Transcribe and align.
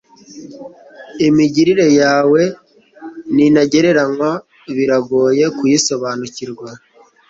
imigirire 1.27 1.87
yawe 2.01 2.41
ni 3.33 3.43
intagereranywa 3.47 4.29
biragoye 4.75 5.43
kuyisobanukirwa 5.57 6.69